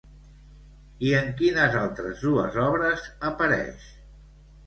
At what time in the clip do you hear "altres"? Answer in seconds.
1.81-2.23